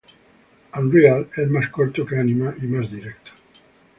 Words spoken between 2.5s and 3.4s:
y más directo.